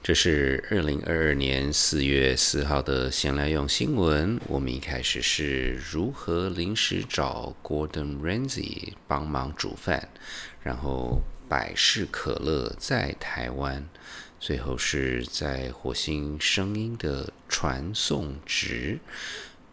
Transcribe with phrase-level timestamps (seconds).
[0.00, 4.40] 这是二零二二年四月四号的闲来用新闻。
[4.46, 10.08] 我们一开始是如何临时找 Gordon Ramsay 帮忙煮饭，
[10.62, 13.86] 然后百事可乐在台湾，
[14.40, 19.00] 最后是在火星声音的传送值。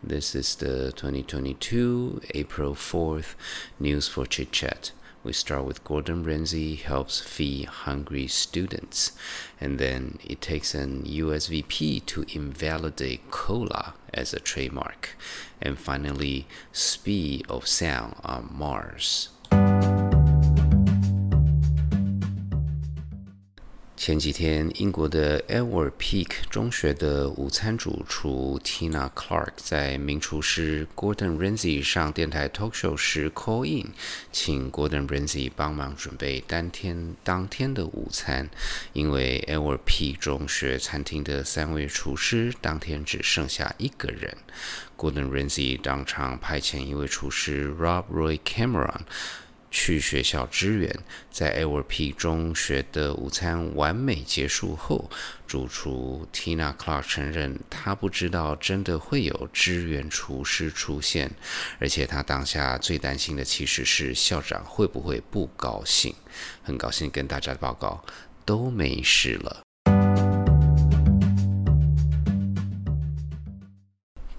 [0.06, 3.36] This is the 2022 April 4th
[3.80, 4.90] news for chit chat.
[5.26, 9.14] We start with Gordon Ramsay helps feed hungry students,
[9.60, 15.18] and then it takes an USVP to invalidate cola as a trademark,
[15.60, 19.30] and finally, speed of sound on Mars.
[24.06, 33.94] 前几天，英国的 Edward Peak 中学的午餐主厨 Tina Clark 在名厨师 Gordon Ramsay 上电台 talk show 时 call in，
[34.32, 38.48] 请 Gordon Ramsay 帮忙准备当天当天的午餐，
[38.94, 44.38] 因为 Edward Peak 中学餐厅的三位厨师当天只剩下一个人
[44.96, 49.02] ，Gordon Ramsay 当场派遣一位厨师 Rob Roy Cameron。
[49.76, 50.90] 去学校支援，
[51.30, 55.12] 在 a r p 中学的午餐完美结束后，
[55.46, 61.30] 主厨 Tina Clark 承认，他不知道真的会有支援厨师出现，
[61.78, 66.16] 而且他当下最担心的其实是校长会不会不高兴。
[66.64, 68.06] 很高兴跟大家报告，
[68.46, 69.65] 都没事了。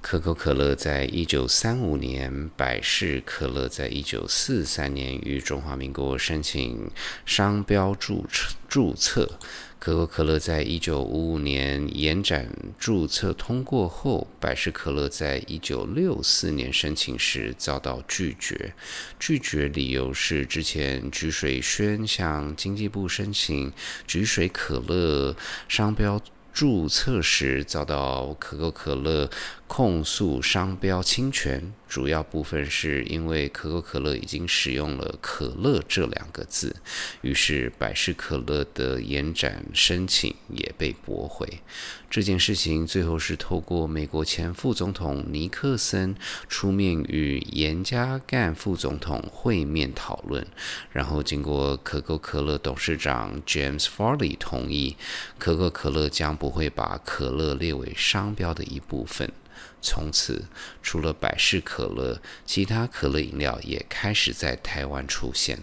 [0.09, 6.89] 可口可乐在一九三五年，百事可乐在一九四三年于中华民国申请
[7.25, 8.55] 商标注册。
[8.69, 9.39] 注册
[9.81, 18.75] 可口可乐在一九五五年延展注册通过后，百事可乐在一九六四年申请时遭到拒绝。
[19.19, 23.73] 拒绝理由是之前菊水轩向经济部申请
[24.07, 25.35] 菊水可乐
[25.69, 26.23] 商标。
[26.57, 29.29] 注册时遭到可口可乐
[29.67, 36.75] 控诉商标侵权，主要部分是因为可口可乐已经使用了“可乐”这两个字，
[37.23, 41.61] 于是百事可乐的延展申请也被驳回。
[42.11, 46.15] 这件事情最后是透过美国前副总统尼克森
[46.49, 50.47] 出面与严加干副总统会面讨论，
[50.93, 54.97] 然后经过可口可乐董事长 James Farley 同意，
[55.39, 59.31] 可口可乐将不会把可乐列为商标的一部分。
[59.81, 60.45] 从此，
[60.83, 65.59] 除了百事可乐，其他可乐饮料也开始在台湾出现。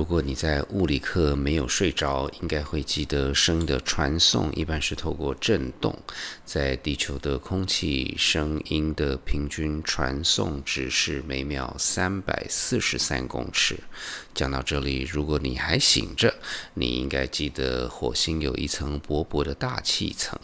[0.00, 5.94] 如果你在物理课没有睡着，应该会记得声音的传送一般是透过振动。
[6.42, 13.78] 在地球的空气，声音的平均传送值是每秒三百四十三公尺。
[14.32, 16.34] 讲到这里，如果你还醒着，
[16.72, 20.40] 你应该记得火星有一层薄薄的大气层。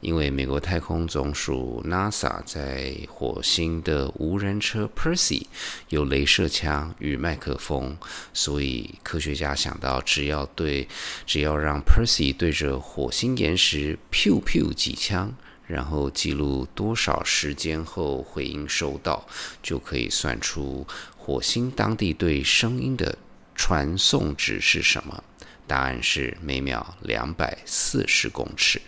[0.00, 5.46] 因为美国太空总署 NASA 在火星的无人车 Percy
[5.88, 7.96] 有镭射枪与麦克风，
[8.32, 10.88] 所以科学家想到，只要对，
[11.26, 15.34] 只要让 Percy 对着火星岩石 pew pew 几枪，
[15.66, 19.26] 然后记录多少时间后回音收到，
[19.62, 20.86] 就可以算出
[21.16, 23.16] 火星当地对声音的
[23.54, 25.22] 传送值是什么。
[25.66, 28.82] 答案是每秒两百四十公尺。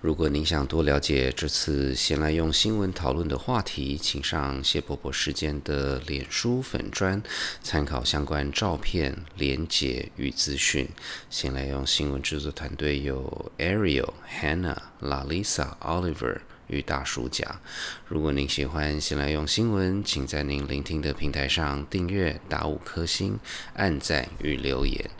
[0.00, 7.20] 如果您想多了解这次先来用新闻讨论的话题，请上谢伯伯时间的脸书粉专，
[7.64, 10.88] 参考相关照片、连结与资讯。
[11.28, 16.38] 先来用新闻制作团队有 Ariel、Hannah、Lalisa、Oliver
[16.68, 17.60] 与大叔甲。
[18.06, 23.36] 如果您喜欢先来用新闻，请在您聆听的平台上订阅、打五颗星、
[23.74, 25.10] 按赞与留言。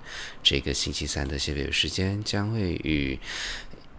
[0.40, 3.18] 这个星期三的谢伯伯时间将会与。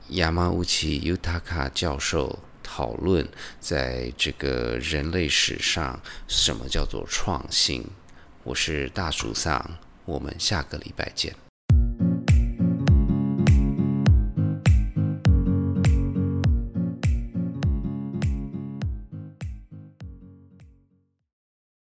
[0.09, 3.27] 亚马乌奇尤塔卡教授讨论，
[3.59, 7.85] 在这个人类史上，什么叫做创新？
[8.43, 11.48] 我是大主桑，我们下个礼拜见。